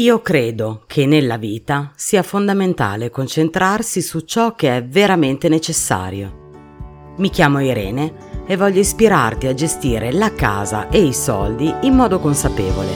Io 0.00 0.22
credo 0.22 0.84
che 0.86 1.04
nella 1.04 1.36
vita 1.36 1.92
sia 1.96 2.22
fondamentale 2.22 3.10
concentrarsi 3.10 4.00
su 4.00 4.20
ciò 4.20 4.54
che 4.54 4.74
è 4.74 4.82
veramente 4.82 5.50
necessario. 5.50 7.14
Mi 7.18 7.28
chiamo 7.28 7.60
Irene 7.60 8.44
e 8.46 8.56
voglio 8.56 8.80
ispirarti 8.80 9.48
a 9.48 9.52
gestire 9.52 10.10
la 10.10 10.32
casa 10.32 10.88
e 10.88 11.02
i 11.02 11.12
soldi 11.12 11.70
in 11.82 11.94
modo 11.94 12.20
consapevole, 12.20 12.88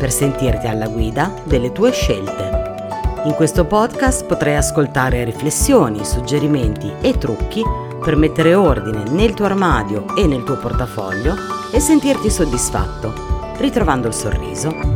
per 0.00 0.10
sentirti 0.10 0.66
alla 0.66 0.88
guida 0.88 1.32
delle 1.44 1.70
tue 1.70 1.92
scelte. 1.92 3.20
In 3.22 3.34
questo 3.36 3.64
podcast 3.64 4.26
potrai 4.26 4.56
ascoltare 4.56 5.22
riflessioni, 5.22 6.04
suggerimenti 6.04 6.92
e 7.02 7.18
trucchi 7.18 7.62
per 8.02 8.16
mettere 8.16 8.56
ordine 8.56 9.04
nel 9.10 9.32
tuo 9.32 9.44
armadio 9.44 10.16
e 10.16 10.26
nel 10.26 10.42
tuo 10.42 10.56
portafoglio 10.56 11.36
e 11.72 11.78
sentirti 11.78 12.28
soddisfatto, 12.28 13.54
ritrovando 13.58 14.08
il 14.08 14.14
sorriso 14.14 14.91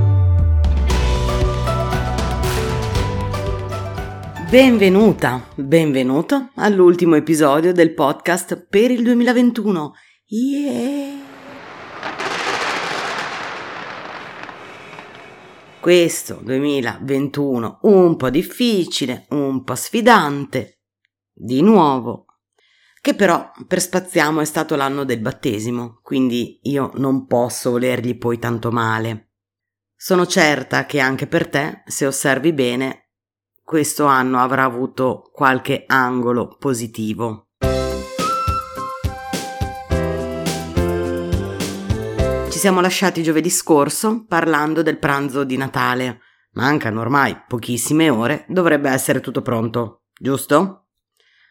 Benvenuta, 4.48 5.44
benvenuto 5.56 6.50
all'ultimo 6.54 7.16
episodio 7.16 7.72
del 7.72 7.92
podcast 7.94 8.68
per 8.68 8.92
il 8.92 9.02
2021. 9.02 9.92
Yeah! 10.26 11.18
Questo 15.80 16.38
2021 16.44 17.80
un 17.82 18.14
po' 18.14 18.30
difficile, 18.30 19.26
un 19.30 19.64
po' 19.64 19.74
sfidante, 19.74 20.82
di 21.32 21.60
nuovo, 21.60 22.26
che 23.00 23.16
però 23.16 23.50
per 23.66 23.80
Spaziamo 23.80 24.40
è 24.40 24.44
stato 24.44 24.76
l'anno 24.76 25.02
del 25.02 25.18
battesimo, 25.18 25.98
quindi 26.02 26.60
io 26.62 26.92
non 26.94 27.26
posso 27.26 27.72
volergli 27.72 28.16
poi 28.16 28.38
tanto 28.38 28.70
male. 28.70 29.32
Sono 29.96 30.24
certa 30.24 30.86
che 30.86 31.00
anche 31.00 31.26
per 31.26 31.48
te, 31.48 31.82
se 31.86 32.06
osservi 32.06 32.52
bene, 32.52 33.05
questo 33.66 34.04
anno 34.04 34.38
avrà 34.38 34.62
avuto 34.62 35.28
qualche 35.32 35.82
angolo 35.88 36.54
positivo. 36.56 37.48
Ci 42.48 42.58
siamo 42.58 42.80
lasciati 42.80 43.24
giovedì 43.24 43.50
scorso 43.50 44.24
parlando 44.28 44.82
del 44.82 45.00
pranzo 45.00 45.42
di 45.42 45.56
Natale. 45.56 46.20
Mancano 46.52 47.00
ormai 47.00 47.42
pochissime 47.48 48.08
ore, 48.08 48.44
dovrebbe 48.48 48.88
essere 48.88 49.18
tutto 49.18 49.42
pronto, 49.42 50.04
giusto? 50.16 50.86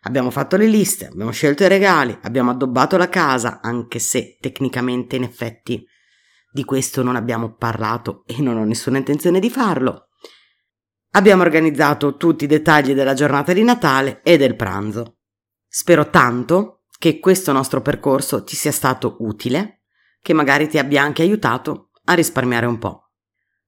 Abbiamo 0.04 0.32
fatto 0.32 0.56
le 0.56 0.68
liste, 0.68 1.08
abbiamo 1.08 1.32
scelto 1.32 1.66
i 1.66 1.68
regali, 1.68 2.18
abbiamo 2.22 2.52
addobbato 2.52 2.96
la 2.96 3.10
casa, 3.10 3.60
anche 3.62 4.00
se 4.00 4.38
tecnicamente 4.40 5.18
in 5.18 5.24
effetti 5.24 5.86
di 6.50 6.64
questo 6.64 7.04
non 7.04 7.18
abbiamo 7.18 7.56
parlato 7.56 8.24
e 8.26 8.42
non 8.42 8.56
ho 8.56 8.64
nessuna 8.64 9.00
intenzione 9.00 9.42
di 9.42 9.50
farlo. 9.50 10.12
Abbiamo 11.16 11.44
organizzato 11.44 12.18
tutti 12.18 12.44
i 12.44 12.48
dettagli 12.48 12.94
della 12.94 13.14
giornata 13.14 13.54
di 13.54 13.64
Natale 13.64 14.20
e 14.22 14.36
del 14.36 14.58
pranzo. 14.58 15.20
Spero 15.66 16.10
tanto 16.10 16.84
che 17.00 17.20
questo 17.20 17.54
nostro 17.54 17.82
percorso 17.82 18.44
ti 18.44 18.58
sia 18.58 18.74
stato 18.74 19.16
utile, 19.20 19.84
che 20.22 20.34
magari 20.34 20.68
ti 20.68 20.78
abbia 20.78 21.02
anche 21.02 21.22
aiutato 21.22 21.92
a 22.04 22.14
risparmiare 22.16 22.66
un 22.66 22.80
po'. 22.80 23.12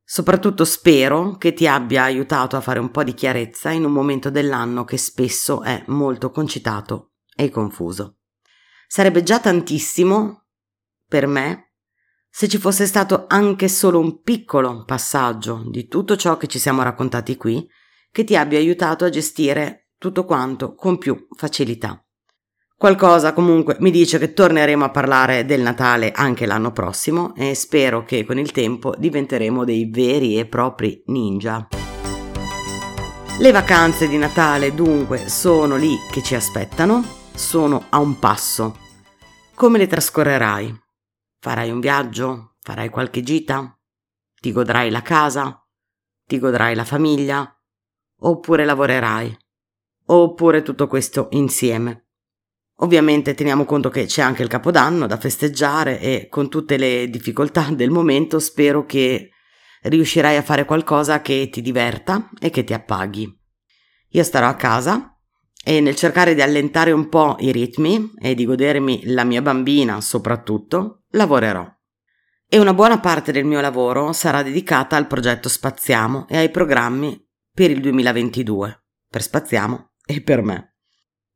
Soprattutto 0.04 0.66
spero 0.66 1.38
che 1.38 1.54
ti 1.54 1.66
abbia 1.68 2.04
aiutato 2.04 2.58
a 2.58 2.62
fare 2.62 2.80
un 2.80 2.92
po' 2.92 3.06
di 3.06 3.14
chiarezza 3.14 3.72
in 3.72 3.86
un 3.86 3.94
momento 3.94 4.30
dell'anno 4.30 4.84
che 4.84 4.98
spesso 4.98 5.64
è 5.64 5.82
molto 5.88 6.32
concitato 6.32 7.14
e 7.34 7.50
confuso. 7.50 8.18
Sarebbe 8.88 9.24
già 9.24 9.40
tantissimo 9.40 10.48
per 11.08 11.28
me 11.28 11.67
se 12.30 12.48
ci 12.48 12.58
fosse 12.58 12.86
stato 12.86 13.26
anche 13.28 13.68
solo 13.68 14.00
un 14.00 14.22
piccolo 14.22 14.84
passaggio 14.86 15.64
di 15.70 15.88
tutto 15.88 16.16
ciò 16.16 16.38
che 16.38 16.48
ci 16.48 16.60
siamo 16.60 16.84
raccontati 16.84 17.36
qui, 17.36 17.68
che 18.12 18.24
ti 18.24 18.36
abbia 18.36 18.60
aiutato 18.60 19.06
a 19.06 19.10
gestire 19.10 19.90
tutto 19.98 20.26
quanto 20.26 20.76
con 20.76 20.98
più 20.98 21.28
facilità. 21.36 22.02
Qualcosa 22.76 23.34
comunque 23.34 23.76
mi 23.80 23.90
dice 23.90 24.20
che 24.20 24.34
torneremo 24.34 24.86
a 24.86 24.92
parlare 24.92 25.46
del 25.46 25.62
Natale 25.62 26.12
anche 26.12 26.46
l'anno 26.46 26.72
prossimo 26.72 27.34
e 27.36 27.56
spero 27.56 28.04
che 28.04 28.24
con 28.24 28.38
il 28.38 28.52
tempo 28.52 28.94
diventeremo 28.96 29.66
dei 29.66 29.90
veri 29.90 30.38
e 30.38 30.46
propri 30.46 31.02
ninja. 31.08 31.68
Le 33.40 33.52
vacanze 33.52 34.08
di 34.08 34.18
Natale 34.18 34.76
dunque 34.76 35.28
sono 35.28 35.76
lì 35.76 35.96
che 36.12 36.22
ci 36.22 36.36
aspettano, 36.36 37.04
sono 37.34 37.86
a 37.90 37.98
un 37.98 38.20
passo. 38.20 38.78
Come 39.56 39.80
le 39.80 39.88
trascorrerai? 39.88 40.87
Farai 41.48 41.72
un 41.72 41.80
viaggio? 41.80 42.56
Farai 42.60 42.90
qualche 42.90 43.24
gita? 43.24 43.80
Ti 44.38 44.52
godrai 44.52 44.90
la 44.90 45.02
casa? 45.02 45.66
Ti 46.26 46.40
godrai 46.40 46.76
la 46.76 46.84
famiglia? 46.84 47.58
Oppure 48.20 48.66
lavorerai? 48.66 49.38
Oppure 50.08 50.62
tutto 50.62 50.88
questo 50.88 51.30
insieme? 51.32 52.08
Ovviamente 52.80 53.34
teniamo 53.34 53.64
conto 53.64 53.88
che 53.88 54.08
c'è 54.08 54.22
anche 54.22 54.44
il 54.44 54.50
Capodanno 54.50 55.08
da 55.08 55.16
festeggiare 55.16 56.02
e 56.02 56.28
con 56.28 56.50
tutte 56.50 56.76
le 56.76 57.10
difficoltà 57.10 57.70
del 57.72 57.92
momento 57.92 58.40
spero 58.40 58.86
che 58.86 59.30
riuscirai 59.84 60.36
a 60.36 60.44
fare 60.44 60.66
qualcosa 60.66 61.22
che 61.22 61.48
ti 61.50 61.62
diverta 61.62 62.30
e 62.42 62.50
che 62.50 62.66
ti 62.66 62.74
appaghi. 62.74 63.34
Io 64.10 64.24
starò 64.24 64.50
a 64.50 64.56
casa 64.56 65.17
e 65.68 65.82
nel 65.82 65.98
cercare 65.98 66.34
di 66.34 66.42
allentare 66.42 66.94
un 66.94 67.10
po' 67.10 67.36
i 67.40 67.52
ritmi 67.52 68.14
e 68.22 68.36
di 68.36 68.46
godermi 68.46 69.08
la 69.08 69.26
mia 69.26 69.42
bambina 69.42 70.00
soprattutto, 70.00 71.02
lavorerò. 71.10 71.70
E 72.48 72.58
una 72.58 72.74
buona 72.74 73.02
parte 73.02 73.34
del 73.34 73.44
mio 73.44 73.60
lavoro 73.60 74.14
sarà 74.14 74.44
dedicata 74.44 74.96
al 74.96 75.08
progetto 75.08 75.50
Spaziamo 75.50 76.26
e 76.30 76.38
ai 76.38 76.52
programmi 76.52 77.22
per 77.52 77.70
il 77.70 77.82
2022, 77.82 78.86
per 79.10 79.22
Spaziamo 79.22 79.96
e 80.06 80.22
per 80.22 80.42
me. 80.42 80.78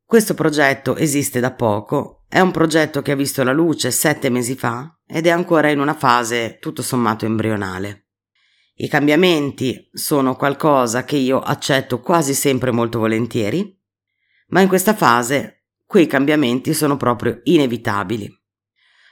Questo 0.06 0.34
progetto 0.34 0.96
esiste 0.96 1.42
da 1.42 1.52
poco, 1.52 2.24
è 2.30 2.40
un 2.40 2.52
progetto 2.52 3.02
che 3.02 3.12
ha 3.12 3.16
visto 3.18 3.44
la 3.44 3.52
luce 3.52 3.92
sette 3.92 4.30
mesi 4.30 4.56
fa 4.56 4.98
ed 5.06 5.28
è 5.28 5.30
ancora 5.30 5.69
in 5.72 5.81
una 5.81 5.94
fase 5.94 6.58
tutto 6.62 6.81
sommato 6.81 7.25
embrionale. 7.25 8.06
I 8.75 8.88
cambiamenti 8.88 9.90
sono 9.92 10.38
qualcosa 10.38 11.03
che 11.03 11.18
io 11.18 11.42
accetto 11.42 12.00
quasi 12.00 12.34
sempre 12.34 12.72
molto 12.72 12.98
volentieri, 13.00 13.80
ma 14.51 14.62
in 14.62 14.67
questa 14.67 14.94
fase 14.94 15.63
quei 15.85 16.07
cambiamenti 16.07 16.73
sono 16.73 16.95
proprio 16.95 17.41
inevitabili. 17.44 18.34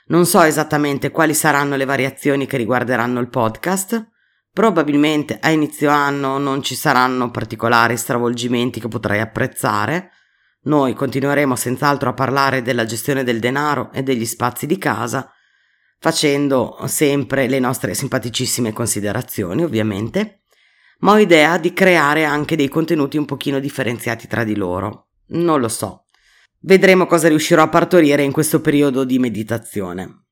Non 0.08 0.26
so 0.26 0.42
esattamente 0.42 1.12
quali 1.12 1.34
saranno 1.34 1.76
le 1.76 1.86
variazioni 1.86 2.46
che 2.46 2.58
riguarderanno 2.58 3.20
il 3.20 3.30
podcast, 3.30 4.10
probabilmente 4.52 5.38
a 5.42 5.50
inizio 5.50 5.90
anno 5.90 6.38
non 6.38 6.64
ci 6.64 6.76
saranno 6.76 7.32
particolari 7.32 7.98
stravolgimenti 7.98 8.80
che 8.80 8.88
potrai 8.88 9.20
apprezzare, 9.20 10.12
noi 10.62 10.94
continueremo 10.94 11.56
senz'altro 11.56 12.10
a 12.10 12.14
parlare 12.14 12.62
della 12.62 12.86
gestione 12.86 13.24
del 13.24 13.40
denaro 13.40 13.92
e 13.94 14.04
degli 14.04 14.26
spazi 14.26 14.66
di 14.66 14.78
casa, 14.78 15.32
facendo 16.00 16.78
sempre 16.86 17.48
le 17.48 17.60
nostre 17.60 17.94
simpaticissime 17.94 18.74
considerazioni, 18.74 19.64
ovviamente, 19.64 20.44
ma 21.00 21.14
ho 21.14 21.18
idea 21.18 21.58
di 21.58 21.72
creare 21.72 22.26
anche 22.26 22.56
dei 22.56 22.68
contenuti 22.68 23.18
un 23.18 23.26
pochino 23.26 23.60
differenziati 23.60 24.28
tra 24.28 24.44
di 24.44 24.56
loro. 24.56 25.09
Non 25.30 25.60
lo 25.60 25.68
so. 25.68 26.06
Vedremo 26.62 27.06
cosa 27.06 27.28
riuscirò 27.28 27.64
a 27.64 27.70
partorire 27.70 28.24
in 28.24 28.32
questo 28.32 28.62
periodo 28.62 29.04
di 29.04 29.20
meditazione. 29.20 30.26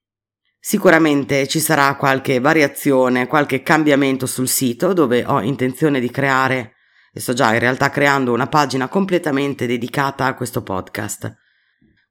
Sicuramente 0.59 1.47
ci 1.47 1.59
sarà 1.59 1.95
qualche 1.95 2.39
variazione, 2.39 3.27
qualche 3.27 3.61
cambiamento 3.61 4.25
sul 4.25 4.49
sito 4.49 4.91
dove 4.91 5.23
ho 5.25 5.41
intenzione 5.41 5.99
di 5.99 6.11
creare, 6.11 6.73
e 7.13 7.19
sto 7.19 7.33
già 7.33 7.53
in 7.53 7.59
realtà 7.59 7.89
creando 7.89 8.33
una 8.33 8.47
pagina 8.47 8.89
completamente 8.89 9.65
dedicata 9.65 10.25
a 10.25 10.35
questo 10.35 10.63
podcast. 10.63 11.33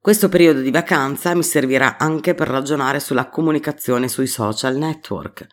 Questo 0.01 0.29
periodo 0.29 0.61
di 0.61 0.71
vacanza 0.71 1.35
mi 1.35 1.43
servirà 1.43 1.99
anche 1.99 2.35
per 2.35 2.49
ragionare 2.49 3.01
sulla 3.01 3.29
comunicazione 3.29 4.09
sui 4.09 4.29
social 4.29 4.77
network, 4.77 5.47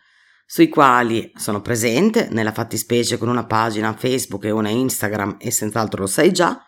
sui 0.46 0.68
quali 0.68 1.32
sono 1.34 1.60
presente, 1.60 2.28
nella 2.30 2.52
fattispecie 2.52 3.18
con 3.18 3.28
una 3.28 3.44
pagina 3.44 3.92
Facebook 3.92 4.44
e 4.44 4.50
una 4.50 4.70
Instagram 4.70 5.36
e 5.40 5.50
senz'altro 5.50 6.02
lo 6.02 6.06
sai 6.06 6.32
già, 6.32 6.64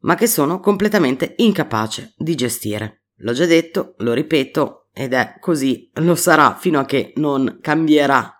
ma 0.00 0.14
che 0.14 0.26
sono 0.26 0.60
completamente 0.60 1.34
incapace 1.38 2.14
di 2.16 2.34
gestire. 2.34 3.04
L'ho 3.16 3.32
già 3.32 3.46
detto, 3.46 3.94
lo 3.98 4.12
ripeto, 4.12 4.88
ed 4.92 5.12
è 5.12 5.36
così, 5.40 5.90
lo 5.94 6.14
sarà 6.14 6.56
fino 6.56 6.78
a 6.78 6.84
che 6.84 7.12
non 7.16 7.58
cambierà 7.60 8.34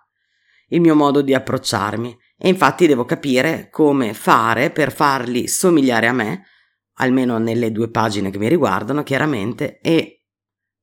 il 0.69 0.81
mio 0.81 0.95
modo 0.95 1.21
di 1.21 1.33
approcciarmi. 1.33 2.17
E 2.37 2.49
infatti 2.49 2.87
devo 2.87 3.05
capire 3.05 3.69
come 3.69 4.13
fare 4.13 4.71
per 4.71 4.91
farli 4.91 5.47
somigliare 5.47 6.07
a 6.07 6.13
me, 6.13 6.45
almeno 6.95 7.37
nelle 7.37 7.71
due 7.71 7.89
pagine 7.89 8.31
che 8.31 8.39
mi 8.39 8.49
riguardano, 8.49 9.03
chiaramente, 9.03 9.79
e 9.79 10.25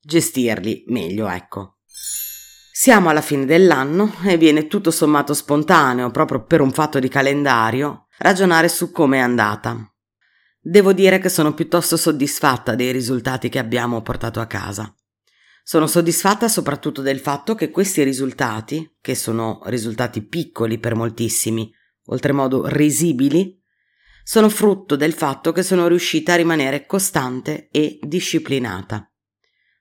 gestirli 0.00 0.84
meglio, 0.86 1.28
ecco. 1.28 1.78
Siamo 2.70 3.08
alla 3.08 3.20
fine 3.20 3.44
dell'anno 3.44 4.14
e 4.24 4.36
viene 4.36 4.68
tutto 4.68 4.92
sommato 4.92 5.34
spontaneo, 5.34 6.10
proprio 6.10 6.44
per 6.44 6.60
un 6.60 6.70
fatto 6.70 7.00
di 7.00 7.08
calendario, 7.08 8.06
ragionare 8.18 8.68
su 8.68 8.92
come 8.92 9.16
è 9.18 9.20
andata. 9.20 9.87
Devo 10.68 10.92
dire 10.92 11.18
che 11.18 11.30
sono 11.30 11.54
piuttosto 11.54 11.96
soddisfatta 11.96 12.74
dei 12.74 12.92
risultati 12.92 13.48
che 13.48 13.58
abbiamo 13.58 14.02
portato 14.02 14.38
a 14.38 14.46
casa. 14.46 14.94
Sono 15.62 15.86
soddisfatta 15.86 16.46
soprattutto 16.46 17.00
del 17.00 17.20
fatto 17.20 17.54
che 17.54 17.70
questi 17.70 18.02
risultati, 18.02 18.96
che 19.00 19.14
sono 19.14 19.62
risultati 19.64 20.20
piccoli 20.20 20.78
per 20.78 20.94
moltissimi, 20.94 21.72
oltremodo 22.08 22.66
risibili, 22.66 23.58
sono 24.22 24.50
frutto 24.50 24.94
del 24.94 25.14
fatto 25.14 25.52
che 25.52 25.62
sono 25.62 25.88
riuscita 25.88 26.34
a 26.34 26.36
rimanere 26.36 26.84
costante 26.84 27.68
e 27.70 27.98
disciplinata. 28.02 29.10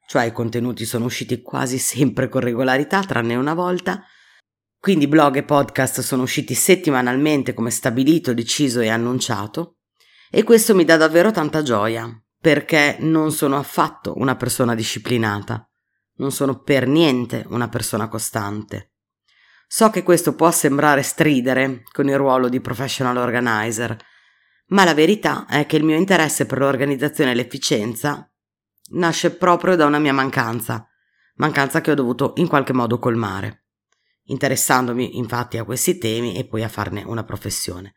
Cioè 0.08 0.24
i 0.24 0.32
contenuti 0.32 0.86
sono 0.86 1.04
usciti 1.04 1.42
quasi 1.42 1.80
sempre 1.80 2.30
con 2.30 2.40
regolarità, 2.40 3.02
tranne 3.02 3.36
una 3.36 3.54
volta, 3.54 4.06
quindi 4.80 5.10
blog 5.10 5.36
e 5.36 5.44
podcast 5.44 6.00
sono 6.00 6.22
usciti 6.22 6.54
settimanalmente 6.54 7.54
come 7.54 7.72
stabilito, 7.72 8.34
deciso 8.34 8.80
e 8.80 8.88
annunciato, 8.88 9.77
e 10.30 10.44
questo 10.44 10.76
mi 10.76 10.86
dà 10.86 10.98
davvero 10.98 11.32
tanta 11.32 11.62
gioia, 11.62 12.10
perché 12.40 12.98
non 13.00 13.32
sono 13.32 13.58
affatto 13.58 14.14
una 14.18 14.36
persona 14.36 14.76
disciplinata 14.76 15.68
non 16.18 16.32
sono 16.32 16.62
per 16.62 16.88
niente 16.88 17.46
una 17.50 17.70
persona 17.70 18.08
costante. 18.08 18.94
So 19.68 19.90
che 19.90 20.04
questo 20.04 20.34
può 20.36 20.50
sembrare 20.52 21.02
stridere 21.02 21.84
con 21.92 22.08
il 22.08 22.18
ruolo 22.18 22.48
di 22.48 22.62
professional 22.62 23.18
organizer, 23.18 23.98
ma 24.68 24.84
la 24.84 24.94
verità 24.94 25.46
è 25.48 25.66
che 25.66 25.78
il 25.78 25.84
mio 25.84 25.98
interesse 25.98 26.46
per 26.46 26.60
l'organizzazione 26.60 27.32
e 27.32 27.36
l'efficienza 27.36 28.30
nasce 28.92 29.36
proprio 29.36 29.76
da 29.76 29.86
una 29.86 30.00
mia 30.00 30.14
mancanza, 30.14 30.88
mancanza 31.36 31.82
che 31.82 31.92
ho 31.92 31.96
dovuto 31.96 32.34
in 32.38 32.48
qualche 32.48 32.74
modo 32.74 32.98
colmare, 32.98 33.66
interessandomi 34.24 35.18
infatti 35.18 35.58
a 35.58 35.66
questi 35.66 35.98
temi 35.98 36.38
e 36.38 36.46
poi 36.46 36.64
a 36.64 36.70
farne 36.70 37.04
una 37.04 37.24
professione. 37.24 37.94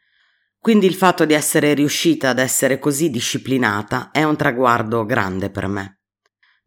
Quindi 0.61 0.85
il 0.85 0.95
fatto 0.95 1.25
di 1.25 1.33
essere 1.33 1.73
riuscita 1.73 2.29
ad 2.29 2.39
essere 2.39 2.79
così 2.79 3.09
disciplinata 3.09 4.11
è 4.11 4.25
un 4.25 4.37
traguardo 4.37 5.07
grande 5.07 5.49
per 5.49 5.67
me. 5.69 6.01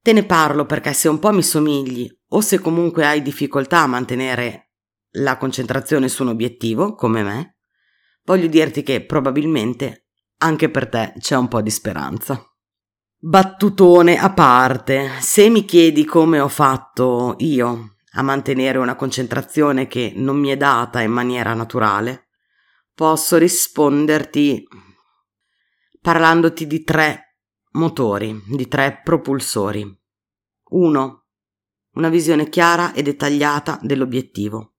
Te 0.02 0.14
ne 0.14 0.26
parlo 0.26 0.66
perché 0.66 0.94
se 0.94 1.08
un 1.08 1.20
po' 1.20 1.32
mi 1.32 1.44
somigli 1.44 2.10
o 2.30 2.42
se 2.42 2.58
comunque 2.58 3.06
hai 3.06 3.22
difficoltà 3.22 3.82
a 3.82 3.88
mantenere 3.88 4.72
la 5.18 5.38
concentrazione 5.38 6.10
su 6.10 6.24
un 6.24 6.30
obiettivo, 6.30 6.96
come 6.96 7.22
me, 7.22 7.58
voglio 8.24 8.48
dirti 8.48 8.82
che 8.82 9.06
probabilmente 9.06 10.08
anche 10.40 10.72
per 10.72 10.90
te 10.90 11.14
c'è 11.20 11.36
un 11.36 11.48
po' 11.48 11.62
di 11.62 11.70
speranza. 11.70 12.44
Battutone 13.20 14.18
a 14.18 14.34
parte, 14.34 15.12
se 15.22 15.50
mi 15.50 15.66
chiedi 15.66 16.04
come 16.04 16.40
ho 16.40 16.50
fatto 16.50 17.36
io 17.38 17.98
a 18.16 18.22
mantenere 18.24 18.80
una 18.80 18.96
concentrazione 18.96 19.88
che 19.88 20.14
non 20.16 20.38
mi 20.38 20.50
è 20.50 20.58
data 20.58 21.00
in 21.02 21.12
maniera 21.12 21.54
naturale, 21.54 22.23
posso 22.94 23.38
risponderti 23.38 24.68
parlandoti 26.02 26.68
di 26.68 26.84
tre 26.84 27.24
Motori 27.76 28.40
di 28.46 28.68
tre 28.68 29.02
propulsori. 29.04 29.84
1. 30.64 31.26
Una 31.94 32.10
visione 32.10 32.48
chiara 32.48 32.94
e 32.94 33.02
dettagliata 33.02 33.80
dell'obiettivo. 33.82 34.76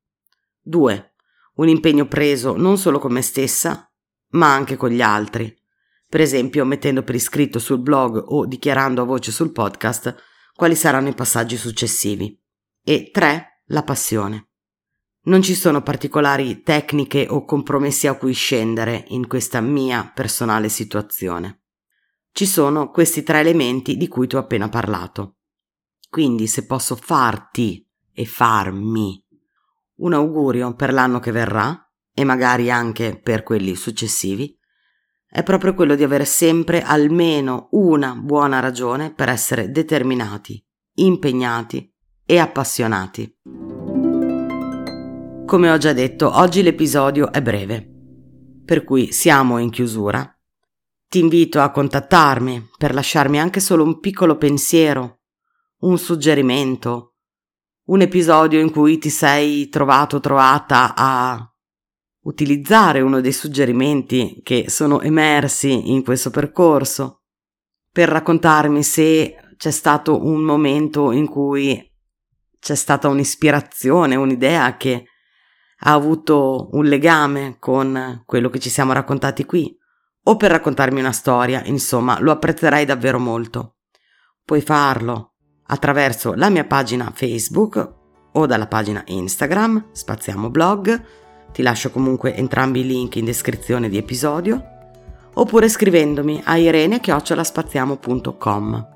2. 0.61 1.15
Un 1.55 1.69
impegno 1.69 2.07
preso 2.07 2.57
non 2.57 2.79
solo 2.79 3.01
con 3.01 3.13
me 3.13 3.23
stessa, 3.23 3.93
ma 4.31 4.55
anche 4.55 4.77
con 4.77 4.91
gli 4.91 5.03
altri. 5.03 5.53
Per 6.09 6.21
esempio, 6.21 6.65
mettendo 6.65 7.03
per 7.03 7.17
iscritto 7.17 7.59
sul 7.59 7.81
blog 7.81 8.23
o 8.25 8.47
dichiarando 8.47 9.03
a 9.03 9.07
voce 9.07 9.33
sul 9.33 9.51
podcast 9.51 10.15
quali 10.55 10.77
saranno 10.77 11.09
i 11.09 11.15
passaggi 11.15 11.57
successivi. 11.57 12.41
E 12.81 13.11
3. 13.11 13.63
La 13.67 13.83
passione. 13.83 14.51
Non 15.25 15.43
ci 15.43 15.55
sono 15.55 15.83
particolari 15.83 16.63
tecniche 16.63 17.27
o 17.29 17.45
compromessi 17.45 18.07
a 18.07 18.15
cui 18.17 18.35
scendere 18.35 19.05
in 19.09 19.27
questa 19.27 19.61
mia 19.61 20.11
personale 20.15 20.69
situazione 20.69 21.61
ci 22.35 22.47
sono 22.47 22.91
questi 22.91 23.23
tre 23.23 23.39
elementi 23.39 23.97
di 23.97 24.09
cui 24.09 24.27
ti 24.27 24.35
ho 24.35 24.41
appena 24.41 24.69
parlato. 24.69 25.37
Quindi 26.11 26.49
se 26.49 26.67
posso 26.67 26.97
farti 26.97 27.89
e 28.13 28.25
farmi 28.25 29.25
un 29.99 30.13
augurio 30.13 30.75
per 30.75 30.93
l'anno 30.93 31.21
che 31.21 31.31
verrà 31.31 31.89
e 32.13 32.25
magari 32.25 32.73
anche 32.73 33.17
per 33.17 33.45
quelli 33.45 33.77
successivi, 33.77 34.59
è 35.29 35.45
proprio 35.45 35.75
quello 35.75 35.95
di 35.95 36.03
avere 36.03 36.25
sempre 36.25 36.83
almeno 36.83 37.69
una 37.71 38.17
buona 38.17 38.59
ragione 38.59 39.15
per 39.15 39.29
essere 39.29 39.71
determinati, 39.71 40.65
impegnati 40.95 41.93
e 42.27 42.39
appassionati. 42.39 43.33
Come 45.47 45.71
ho 45.71 45.77
già 45.77 45.93
detto, 45.93 46.39
oggi 46.39 46.63
l'episodio 46.63 47.31
è 47.31 47.43
breve, 47.43 47.87
per 48.65 48.83
cui 48.83 49.13
siamo 49.13 49.59
in 49.59 49.69
chiusura. 49.69 50.27
Ti 51.07 51.19
invito 51.19 51.61
a 51.61 51.71
contattarmi 51.71 52.71
per 52.79 52.95
lasciarmi 52.95 53.39
anche 53.39 53.61
solo 53.61 53.85
un 53.85 54.01
piccolo 54.01 54.39
pensiero, 54.39 55.21
un 55.81 55.99
suggerimento, 55.99 57.17
un 57.89 58.01
episodio 58.01 58.59
in 58.59 58.71
cui 58.71 58.97
ti 58.97 59.11
sei 59.11 59.69
trovato 59.69 60.19
trovata 60.19 60.95
a 60.97 61.47
utilizzare 62.23 63.03
uno 63.03 63.21
dei 63.21 63.33
suggerimenti 63.33 64.41
che 64.43 64.71
sono 64.71 65.03
emersi 65.03 65.93
in 65.93 66.03
questo 66.03 66.31
percorso, 66.31 67.25
per 67.93 68.09
raccontarmi 68.09 68.83
se 68.83 69.37
c'è 69.59 69.71
stato 69.71 70.25
un 70.27 70.43
momento 70.43 71.13
in 71.13 71.29
cui 71.29 71.93
c'è 72.59 72.75
stata 72.75 73.09
un'ispirazione, 73.09 74.17
un'idea 74.17 74.79
che 74.79 75.05
ha 75.87 75.93
avuto 75.93 76.71
un 76.73 76.87
legame 76.87 77.57
con 77.59 78.23
quello 78.25 78.49
che 78.49 78.59
ci 78.59 78.71
siamo 78.71 78.93
raccontati 78.93 79.45
qui 79.45 79.77
o 80.27 80.37
per 80.37 80.51
raccontarmi 80.51 81.01
una 81.01 81.13
storia, 81.13 81.63
insomma, 81.65 82.19
lo 82.21 82.31
apprezzerei 82.31 82.87
davvero 82.87 83.19
molto. 83.19 83.75
Puoi 84.43 84.63
farlo 84.63 85.35
attraverso 85.67 86.33
la 86.35 86.49
mia 86.49 86.65
pagina 86.65 87.13
Facebook 87.15 87.93
o 88.33 88.47
dalla 88.47 88.67
pagina 88.67 89.03
Instagram, 89.07 89.89
Spaziamo 89.93 90.49
Blog, 90.49 91.03
ti 91.53 91.61
lascio 91.63 91.91
comunque 91.91 92.35
entrambi 92.35 92.81
i 92.81 92.87
link 92.87 93.17
in 93.17 93.27
descrizione 93.27 93.91
di 93.91 93.99
episodio, 93.99 94.63
oppure 95.35 95.69
scrivendomi 95.69 96.41
a 96.45 96.57
irene-spaziamo.com. 96.57 98.89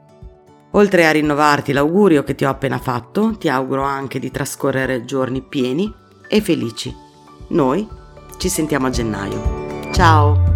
Oltre 0.72 1.06
a 1.06 1.10
rinnovarti 1.10 1.72
l'augurio 1.72 2.24
che 2.24 2.34
ti 2.34 2.46
ho 2.46 2.50
appena 2.50 2.78
fatto, 2.78 3.36
ti 3.36 3.50
auguro 3.50 3.82
anche 3.82 4.18
di 4.18 4.30
trascorrere 4.30 5.04
giorni 5.04 5.42
pieni 5.42 6.06
e 6.28 6.40
felici. 6.40 6.94
Noi 7.48 7.86
ci 8.38 8.48
sentiamo 8.48 8.86
a 8.86 8.90
gennaio. 8.90 9.90
Ciao! 9.92 10.47